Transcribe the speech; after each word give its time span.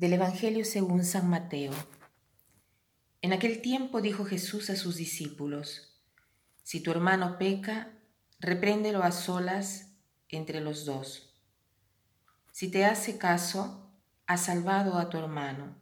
Del 0.00 0.14
Evangelio 0.14 0.64
según 0.64 1.04
San 1.04 1.28
Mateo. 1.28 1.72
En 3.20 3.34
aquel 3.34 3.60
tiempo 3.60 4.00
dijo 4.00 4.24
Jesús 4.24 4.70
a 4.70 4.76
sus 4.76 4.96
discípulos, 4.96 6.00
Si 6.62 6.80
tu 6.80 6.90
hermano 6.90 7.36
peca, 7.36 7.92
repréndelo 8.38 9.02
a 9.02 9.12
solas 9.12 9.92
entre 10.30 10.62
los 10.62 10.86
dos. 10.86 11.34
Si 12.50 12.70
te 12.70 12.86
hace 12.86 13.18
caso, 13.18 13.92
has 14.26 14.46
salvado 14.46 14.96
a 14.96 15.10
tu 15.10 15.18
hermano. 15.18 15.76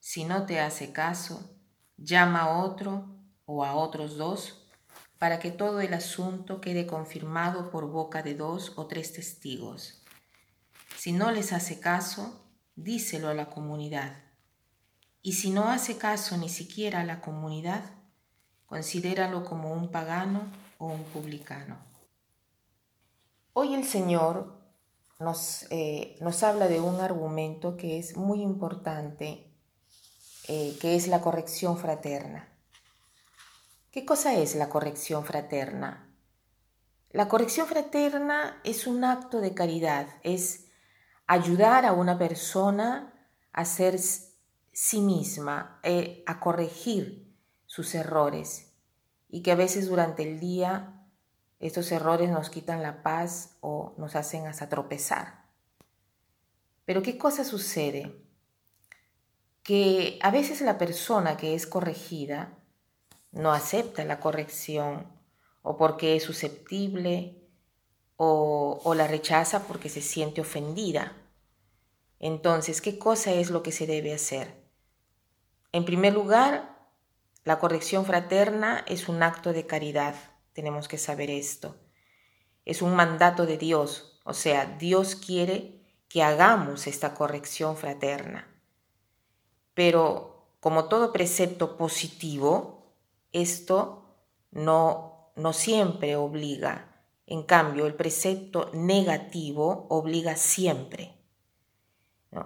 Si 0.00 0.24
no 0.24 0.44
te 0.44 0.58
hace 0.58 0.90
caso, 0.90 1.56
llama 1.96 2.40
a 2.40 2.58
otro 2.64 3.06
o 3.44 3.64
a 3.64 3.76
otros 3.76 4.16
dos 4.16 4.68
para 5.16 5.38
que 5.38 5.52
todo 5.52 5.80
el 5.80 5.94
asunto 5.94 6.60
quede 6.60 6.88
confirmado 6.88 7.70
por 7.70 7.88
boca 7.88 8.20
de 8.24 8.34
dos 8.34 8.72
o 8.74 8.88
tres 8.88 9.12
testigos. 9.12 10.02
Si 10.96 11.12
no 11.12 11.30
les 11.30 11.52
hace 11.52 11.78
caso, 11.78 12.44
díselo 12.82 13.28
a 13.28 13.34
la 13.34 13.50
comunidad. 13.50 14.12
Y 15.20 15.32
si 15.32 15.50
no 15.50 15.68
hace 15.68 15.98
caso 15.98 16.36
ni 16.36 16.48
siquiera 16.48 17.00
a 17.00 17.04
la 17.04 17.20
comunidad, 17.20 17.82
considéralo 18.66 19.44
como 19.44 19.72
un 19.72 19.90
pagano 19.90 20.42
o 20.78 20.86
un 20.86 21.02
publicano. 21.04 21.76
Hoy 23.52 23.74
el 23.74 23.84
Señor 23.84 24.56
nos, 25.18 25.66
eh, 25.70 26.16
nos 26.20 26.42
habla 26.44 26.68
de 26.68 26.80
un 26.80 27.00
argumento 27.00 27.76
que 27.76 27.98
es 27.98 28.16
muy 28.16 28.42
importante, 28.42 29.52
eh, 30.46 30.76
que 30.80 30.94
es 30.94 31.08
la 31.08 31.20
corrección 31.20 31.76
fraterna. 31.76 32.48
¿Qué 33.90 34.04
cosa 34.04 34.34
es 34.34 34.54
la 34.54 34.68
corrección 34.68 35.24
fraterna? 35.24 36.14
La 37.10 37.26
corrección 37.26 37.66
fraterna 37.66 38.60
es 38.62 38.86
un 38.86 39.02
acto 39.02 39.40
de 39.40 39.54
caridad, 39.54 40.06
es 40.22 40.67
ayudar 41.28 41.84
a 41.86 41.92
una 41.92 42.18
persona 42.18 43.12
a 43.52 43.64
ser 43.64 43.98
sí 43.98 45.00
misma, 45.00 45.78
eh, 45.84 46.24
a 46.26 46.40
corregir 46.40 47.32
sus 47.66 47.94
errores 47.94 48.72
y 49.28 49.42
que 49.42 49.52
a 49.52 49.54
veces 49.54 49.88
durante 49.88 50.22
el 50.22 50.40
día 50.40 51.04
estos 51.60 51.92
errores 51.92 52.30
nos 52.30 52.50
quitan 52.50 52.82
la 52.82 53.02
paz 53.02 53.56
o 53.60 53.94
nos 53.98 54.16
hacen 54.16 54.46
hasta 54.46 54.68
tropezar. 54.68 55.44
Pero 56.84 57.02
¿qué 57.02 57.18
cosa 57.18 57.44
sucede? 57.44 58.24
Que 59.62 60.18
a 60.22 60.30
veces 60.30 60.62
la 60.62 60.78
persona 60.78 61.36
que 61.36 61.54
es 61.54 61.66
corregida 61.66 62.56
no 63.32 63.52
acepta 63.52 64.04
la 64.04 64.18
corrección 64.18 65.06
o 65.60 65.76
porque 65.76 66.16
es 66.16 66.22
susceptible 66.22 67.37
o, 68.20 68.94
la 68.96 69.06
rechaza 69.06 69.62
porque 69.66 69.88
se 69.88 70.02
siente 70.02 70.40
ofendida. 70.40 71.12
Entonces, 72.18 72.82
¿qué 72.82 72.98
cosa 72.98 73.32
es 73.32 73.50
lo 73.50 73.62
que 73.62 73.70
se 73.70 73.86
debe 73.86 74.12
hacer? 74.12 74.52
En 75.70 75.84
primer 75.84 76.14
lugar, 76.14 76.76
la 77.44 77.60
corrección 77.60 78.04
fraterna 78.04 78.84
es 78.88 79.08
un 79.08 79.22
acto 79.22 79.52
de 79.52 79.66
caridad. 79.66 80.16
Tenemos 80.52 80.88
que 80.88 80.98
saber 80.98 81.30
esto. 81.30 81.76
Es 82.64 82.82
un 82.82 82.96
mandato 82.96 83.46
de 83.46 83.56
Dios, 83.56 84.20
o 84.24 84.34
sea, 84.34 84.66
Dios 84.66 85.14
quiere 85.14 85.80
que 86.08 86.22
hagamos 86.22 86.86
esta 86.86 87.14
corrección 87.14 87.76
fraterna. 87.76 88.48
Pero 89.74 90.56
como 90.60 90.86
todo 90.86 91.12
precepto 91.12 91.76
positivo, 91.76 92.96
esto 93.32 94.16
no, 94.50 95.30
no 95.36 95.52
siempre 95.52 96.16
obliga 96.16 96.87
en 97.28 97.42
cambio, 97.42 97.86
el 97.86 97.94
precepto 97.94 98.70
negativo 98.72 99.86
obliga 99.90 100.36
siempre. 100.36 101.14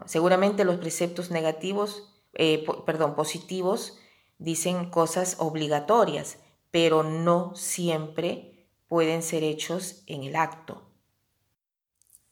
Seguramente 0.07 0.65
los 0.65 0.77
preceptos 0.77 1.31
negativos, 1.31 2.21
eh, 2.35 2.65
perdón, 2.85 3.15
positivos, 3.15 3.99
dicen 4.39 4.91
cosas 4.91 5.37
obligatorias, 5.39 6.39
pero 6.71 7.03
no 7.03 7.55
siempre 7.55 8.67
pueden 8.89 9.23
ser 9.23 9.45
hechos 9.45 10.03
en 10.07 10.25
el 10.25 10.35
acto. 10.35 10.83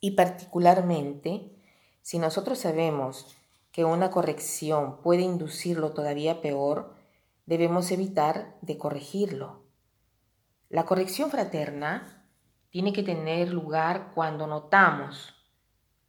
Y 0.01 0.13
particularmente, 0.13 1.55
si 2.03 2.19
nosotros 2.19 2.59
sabemos 2.59 3.37
que 3.71 3.85
una 3.85 4.11
corrección 4.11 5.01
puede 5.03 5.23
inducirlo 5.23 5.93
todavía 5.93 6.41
peor, 6.41 6.95
debemos 7.47 7.91
evitar 7.93 8.57
de 8.61 8.77
corregirlo. 8.77 9.63
La 10.69 10.85
corrección 10.85 11.31
fraterna 11.31 12.20
tiene 12.71 12.93
que 12.93 13.03
tener 13.03 13.53
lugar 13.53 14.13
cuando 14.15 14.47
notamos 14.47 15.35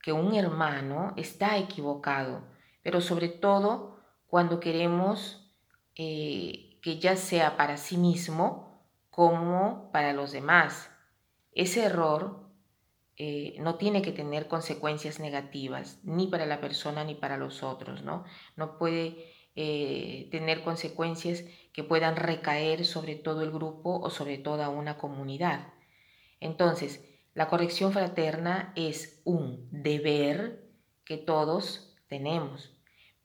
que 0.01 0.13
un 0.13 0.35
hermano 0.35 1.13
está 1.17 1.57
equivocado, 1.57 2.44
pero 2.83 3.01
sobre 3.01 3.29
todo 3.29 3.99
cuando 4.27 4.59
queremos 4.59 5.53
eh, 5.95 6.79
que 6.81 7.00
ya 7.00 7.16
sea 7.16 7.57
para 7.57 7.77
sí 7.77 7.97
mismo 7.97 8.85
como 9.09 9.91
para 9.91 10.13
los 10.13 10.31
demás. 10.31 10.89
Ese 11.53 11.83
error 11.83 12.50
eh, 13.17 13.55
no 13.59 13.75
tiene 13.75 14.01
que 14.01 14.11
tener 14.11 14.47
consecuencias 14.47 15.19
negativas, 15.19 16.00
ni 16.03 16.27
para 16.27 16.45
la 16.45 16.61
persona 16.61 17.03
ni 17.03 17.13
para 17.13 17.38
los 17.38 17.61
otros, 17.61 18.03
¿no? 18.03 18.23
No 18.55 18.77
puede 18.77 19.31
eh, 19.55 20.29
tener 20.31 20.63
consecuencias 20.63 21.44
que 21.73 21.83
puedan 21.83 22.16
recaer 22.16 22.85
sobre 22.85 23.16
todo 23.16 23.41
el 23.41 23.51
grupo 23.51 24.00
o 24.00 24.09
sobre 24.09 24.38
toda 24.38 24.69
una 24.69 24.97
comunidad. 24.97 25.67
Entonces, 26.41 27.02
la 27.34 27.47
corrección 27.47 27.94
fraterna 27.94 28.74
es 28.75 29.22
un 29.24 29.69
deber 29.72 30.69
que 31.06 31.16
todos 31.16 31.96
tenemos, 32.07 32.74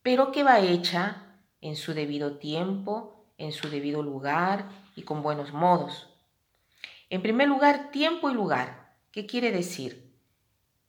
pero 0.03 0.31
que 0.31 0.45
va 0.45 0.61
hecha 0.61 1.41
en 1.61 1.75
su 1.75 1.93
debido 1.93 2.39
tiempo, 2.39 3.27
en 3.39 3.51
su 3.51 3.69
debido 3.69 4.05
lugar 4.05 4.69
y 4.95 5.03
con 5.03 5.23
buenos 5.23 5.53
modos. 5.53 6.09
En 7.11 7.23
primer 7.23 7.49
lugar, 7.49 7.91
tiempo 7.91 8.31
y 8.31 8.35
lugar. 8.35 8.95
¿Qué 9.11 9.27
quiere 9.27 9.51
decir? 9.51 10.15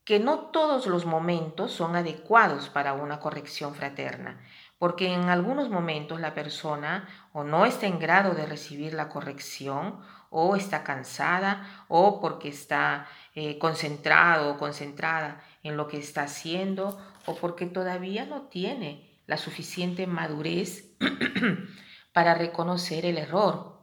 Que 0.03 0.19
no 0.19 0.51
todos 0.51 0.85
los 0.85 1.05
momentos 1.05 1.71
son 1.71 1.95
adecuados 1.95 2.69
para 2.69 2.93
una 2.93 3.19
corrección 3.19 3.73
fraterna, 3.73 4.39
porque 4.77 5.13
en 5.13 5.29
algunos 5.29 5.69
momentos 5.69 6.21
la 6.21 6.33
persona 6.33 7.07
o 7.33 7.43
no 7.43 7.65
está 7.65 7.87
en 7.87 7.99
grado 7.99 8.33
de 8.35 8.45
recibir 8.45 8.93
la 8.93 9.09
corrección 9.09 9.99
o 10.29 10.55
está 10.55 10.83
cansada 10.83 11.85
o 11.87 12.19
porque 12.21 12.49
está 12.49 13.07
eh, 13.33 13.57
concentrado 13.57 14.51
o 14.51 14.57
concentrada 14.57 15.41
en 15.63 15.77
lo 15.77 15.87
que 15.87 15.97
está 15.97 16.23
haciendo 16.23 16.99
o 17.25 17.35
porque 17.35 17.65
todavía 17.65 18.25
no 18.25 18.43
tiene 18.43 19.21
la 19.25 19.37
suficiente 19.37 20.05
madurez 20.05 20.95
para 22.13 22.33
reconocer 22.33 23.05
el 23.05 23.17
error. 23.17 23.77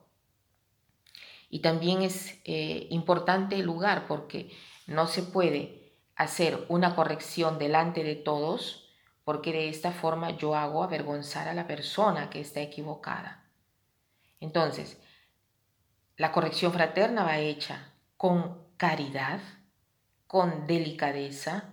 Y 1.51 1.61
también 1.61 2.03
es 2.03 2.41
eh, 2.45 2.89
importante 2.91 3.57
el 3.57 3.67
lugar 3.67 4.07
porque 4.07 4.51
no 4.87 5.07
se 5.07 5.23
puede 5.23 5.93
hacer 6.17 6.65
una 6.69 6.95
corrección 6.95 7.59
delante 7.59 8.05
de 8.05 8.17
todos 8.17 8.84
porque 9.25 9.53
de 9.53 9.69
esta 9.69 9.91
forma 9.91 10.31
yo 10.31 10.55
hago 10.55 10.83
avergonzar 10.83 11.49
a 11.49 11.55
la 11.55 11.67
persona 11.67 12.31
que 12.31 12.41
está 12.41 12.61
equivocada. 12.61 13.45
Entonces, 14.41 15.01
la 16.17 16.31
corrección 16.31 16.73
fraterna 16.73 17.25
va 17.25 17.39
hecha 17.39 17.93
con 18.17 18.59
caridad, 18.77 19.41
con 20.27 20.67
delicadeza, 20.67 21.65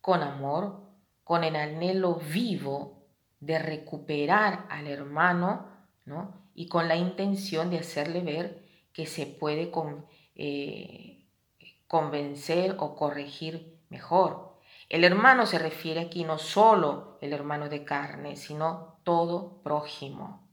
con 0.00 0.22
amor, 0.22 0.82
con 1.24 1.44
el 1.44 1.56
anhelo 1.56 2.16
vivo 2.16 3.06
de 3.40 3.58
recuperar 3.58 4.66
al 4.68 4.86
hermano, 4.86 5.66
¿no? 6.04 6.34
Y 6.54 6.68
con 6.68 6.88
la 6.88 6.96
intención 6.96 7.70
de 7.70 7.78
hacerle 7.78 8.20
ver 8.22 8.64
que 8.92 9.06
se 9.06 9.26
puede 9.26 9.70
eh, 10.34 11.24
convencer 11.86 12.76
o 12.78 12.96
corregir 12.96 13.78
mejor. 13.88 14.57
El 14.88 15.04
hermano 15.04 15.46
se 15.46 15.58
refiere 15.58 16.00
aquí 16.00 16.24
no 16.24 16.38
solo 16.38 17.18
el 17.20 17.32
hermano 17.32 17.68
de 17.68 17.84
carne, 17.84 18.36
sino 18.36 19.00
todo 19.04 19.62
prójimo. 19.62 20.48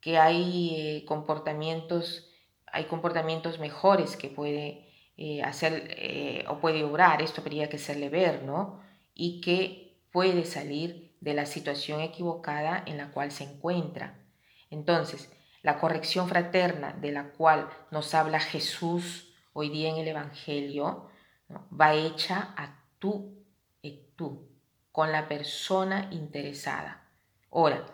Que 0.00 0.18
hay 0.18 0.74
eh, 0.76 1.04
comportamientos 1.04 2.28
hay 2.72 2.84
comportamientos 2.84 3.58
mejores 3.58 4.16
que 4.16 4.28
puede 4.28 4.88
eh, 5.16 5.42
hacer 5.42 5.88
eh, 5.96 6.44
o 6.48 6.58
puede 6.58 6.84
obrar, 6.84 7.22
esto 7.22 7.40
habría 7.40 7.68
que 7.68 7.76
hacerle 7.76 8.08
ver, 8.08 8.42
¿no? 8.42 8.80
Y 9.14 9.40
que 9.40 10.00
puede 10.12 10.44
salir 10.44 11.16
de 11.20 11.34
la 11.34 11.46
situación 11.46 12.00
equivocada 12.00 12.82
en 12.86 12.98
la 12.98 13.10
cual 13.10 13.32
se 13.32 13.44
encuentra. 13.44 14.18
Entonces, 14.70 15.32
la 15.62 15.78
corrección 15.78 16.28
fraterna 16.28 16.92
de 16.92 17.12
la 17.12 17.30
cual 17.32 17.68
nos 17.90 18.14
habla 18.14 18.38
Jesús 18.38 19.34
hoy 19.52 19.70
día 19.70 19.90
en 19.90 19.96
el 19.96 20.08
Evangelio 20.08 21.08
va 21.50 21.94
hecha 21.94 22.54
a 22.56 22.77
tú 22.98 23.44
y 23.82 24.12
tú, 24.16 24.48
con 24.92 25.12
la 25.12 25.28
persona 25.28 26.08
interesada. 26.10 27.08
Ahora, 27.50 27.84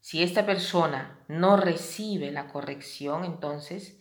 si 0.00 0.22
esta 0.22 0.46
persona 0.46 1.18
no 1.28 1.56
recibe 1.56 2.30
la 2.30 2.48
corrección, 2.48 3.24
entonces 3.24 3.98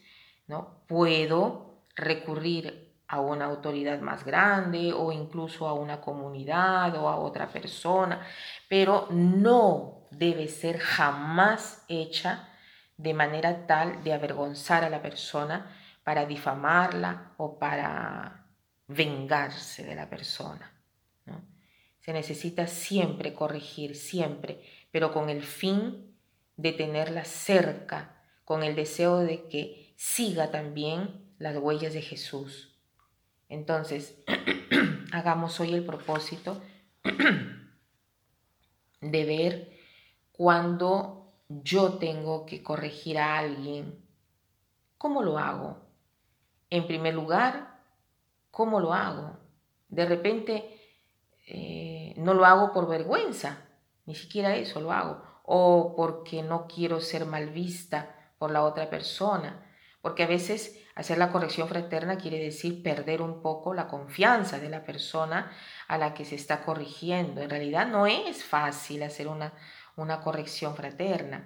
¿no? 0.48 0.82
Puedo 0.88 1.84
recurrir 1.96 2.94
a 3.08 3.20
una 3.20 3.46
autoridad 3.46 4.00
más 4.00 4.26
grande 4.26 4.92
o 4.94 5.12
incluso 5.12 5.68
a 5.68 5.74
una 5.74 6.02
comunidad 6.02 6.96
o 6.96 7.08
a 7.08 7.18
otra 7.18 7.48
persona, 7.48 8.26
pero 8.68 9.08
no 9.12 10.08
debe 10.12 10.48
ser 10.48 10.80
jamás 10.80 11.84
hecha 11.88 12.50
de 12.98 13.14
manera 13.14 13.68
tal 13.68 14.04
de 14.04 14.14
avergonzar 14.14 14.84
a 14.84 14.90
la 14.90 15.02
persona 15.02 15.72
para 16.04 16.26
difamarla 16.26 17.34
o 17.38 17.60
para 17.60 18.45
vengarse 18.88 19.84
de 19.84 19.96
la 19.96 20.10
persona. 20.10 20.72
Se 22.02 22.14
necesita 22.14 22.68
siempre 22.68 23.34
corregir, 23.34 23.96
siempre, 23.96 24.62
pero 24.92 25.12
con 25.12 25.32
el 25.32 25.42
fin 25.42 26.16
de 26.56 26.72
tenerla 26.72 27.26
cerca, 27.26 28.22
con 28.44 28.62
el 28.62 28.76
deseo 28.76 29.18
de 29.18 29.48
que 29.48 29.96
siga 29.98 30.52
también 30.52 31.34
las 31.40 31.58
huellas 31.58 31.94
de 31.94 32.04
Jesús. 32.04 32.78
Entonces, 33.50 34.24
hagamos 35.12 35.60
hoy 35.60 35.74
el 35.74 35.84
propósito 35.84 36.62
de 39.02 39.26
ver 39.26 39.80
cuando 40.32 41.34
yo 41.50 41.94
tengo 41.94 42.46
que 42.46 42.62
corregir 42.62 43.18
a 43.18 43.40
alguien, 43.40 44.00
¿cómo 45.00 45.24
lo 45.24 45.40
hago? 45.40 45.80
En 46.70 46.86
primer 46.86 47.16
lugar, 47.16 47.75
¿cómo 48.56 48.80
lo 48.80 48.94
hago? 48.94 49.38
De 49.90 50.06
repente 50.06 50.80
eh, 51.46 52.14
no 52.16 52.34
lo 52.34 52.46
hago 52.46 52.72
por 52.72 52.88
vergüenza, 52.88 53.68
ni 54.06 54.16
siquiera 54.16 54.56
eso 54.56 54.80
lo 54.80 54.94
hago, 54.94 55.22
o 55.44 55.94
porque 55.98 56.42
no 56.42 56.66
quiero 56.66 57.02
ser 57.02 57.26
mal 57.26 57.50
vista 57.50 58.16
por 58.38 58.52
la 58.52 58.64
otra 58.64 58.90
persona, 58.90 59.70
porque 60.02 60.24
a 60.24 60.28
veces 60.28 60.82
hacer 60.96 61.18
la 61.18 61.34
corrección 61.34 61.68
fraterna 61.68 62.18
quiere 62.18 62.40
decir 62.40 62.82
perder 62.82 63.22
un 63.22 63.42
poco 63.42 63.74
la 63.74 63.90
confianza 63.90 64.58
de 64.58 64.70
la 64.70 64.86
persona 64.86 65.52
a 65.90 65.98
la 65.98 66.14
que 66.14 66.24
se 66.24 66.36
está 66.36 66.64
corrigiendo. 66.64 67.42
En 67.42 67.50
realidad 67.50 67.88
no 67.88 68.08
es 68.08 68.46
fácil 68.46 69.04
hacer 69.04 69.28
una, 69.28 69.52
una 69.98 70.22
corrección 70.22 70.78
fraterna, 70.78 71.46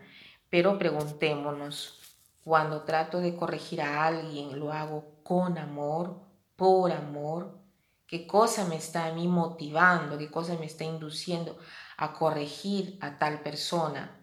pero 0.52 0.78
preguntémonos, 0.78 1.96
cuando 2.44 2.84
trato 2.84 3.20
de 3.20 3.36
corregir 3.36 3.82
a 3.82 4.06
alguien, 4.06 4.60
¿lo 4.60 4.72
hago 4.72 5.24
con 5.24 5.58
amor, 5.58 6.29
por 6.60 6.92
amor? 6.92 7.58
¿Qué 8.06 8.28
cosa 8.28 8.66
me 8.66 8.76
está 8.76 9.06
a 9.06 9.14
mí 9.14 9.28
motivando? 9.28 10.18
¿Qué 10.18 10.30
cosa 10.30 10.56
me 10.56 10.66
está 10.66 10.84
induciendo 10.84 11.58
a 11.98 12.14
corregir 12.14 12.98
a 13.02 13.18
tal 13.18 13.42
persona? 13.42 14.20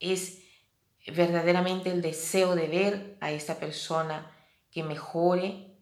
Es 0.00 0.38
verdaderamente 1.06 1.90
el 1.90 2.00
deseo 2.00 2.56
de 2.56 2.66
ver 2.66 3.18
a 3.20 3.30
esta 3.30 3.56
persona 3.56 4.30
que 4.70 4.82
mejore 4.82 5.76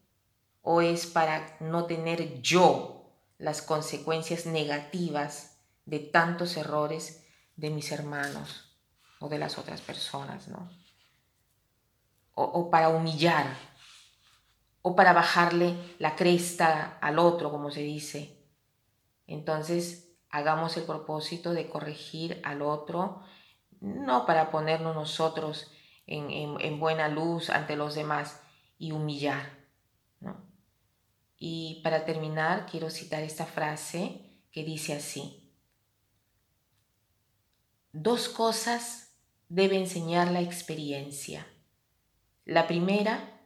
o 0.62 0.80
es 0.80 1.06
para 1.06 1.56
no 1.60 1.86
tener 1.86 2.42
yo 2.42 3.12
las 3.38 3.62
consecuencias 3.62 4.46
negativas 4.46 5.58
de 5.86 6.00
tantos 6.00 6.56
errores 6.56 7.24
de 7.56 7.70
mis 7.70 7.92
hermanos 7.92 8.76
o 9.20 9.28
de 9.28 9.38
las 9.38 9.58
otras 9.58 9.80
personas, 9.80 10.48
¿no? 10.48 10.70
O, 12.34 12.44
o 12.44 12.70
para 12.70 12.88
humillar 12.88 13.46
o 14.82 14.94
para 14.96 15.12
bajarle 15.12 15.76
la 15.98 16.16
cresta 16.16 16.98
al 17.00 17.18
otro, 17.18 17.50
como 17.50 17.70
se 17.70 17.80
dice. 17.82 18.36
Entonces, 19.26 20.12
hagamos 20.28 20.76
el 20.76 20.84
propósito 20.84 21.52
de 21.52 21.68
corregir 21.68 22.40
al 22.44 22.62
otro 22.62 23.22
no 23.82 24.26
para 24.26 24.50
ponernos 24.50 24.94
nosotros 24.94 25.70
en, 26.06 26.78
buena 26.78 27.08
luz 27.08 27.50
ante 27.50 27.76
los 27.76 27.94
demás 27.94 28.40
y 28.78 28.92
humillar. 28.92 29.58
Y 31.36 31.80
para 31.82 32.04
terminar, 32.04 32.66
quiero 32.66 32.90
citar 32.90 33.22
esta 33.24 33.44
frase 33.44 34.20
que 34.52 34.62
dice 34.62 34.94
así. 34.94 35.52
Dos 37.92 38.28
cosas 38.28 39.16
debe 39.48 39.76
enseñar 39.76 40.30
la 40.30 40.40
experiencia. 40.40 41.46
La 42.44 42.68
primera 42.68 43.41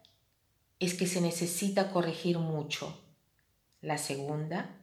es 0.78 0.94
que 0.94 1.06
se 1.06 1.20
necesita 1.20 1.90
corregir 1.90 2.38
mucho. 2.38 3.00
La 3.81 3.99
segunda 3.99 4.76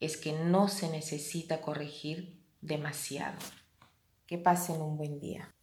es 0.00 0.16
que 0.16 0.32
no 0.32 0.68
se 0.68 0.88
necesita 0.90 1.60
corregir 1.60 2.42
demasiado. 2.60 3.38
Que 4.26 4.38
pasen 4.38 4.80
un 4.80 4.96
buen 4.96 5.18
día. 5.18 5.54